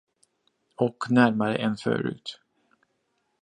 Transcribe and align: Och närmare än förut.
Och 0.75 1.05
närmare 1.09 1.55
än 1.55 1.77
förut. 1.77 2.39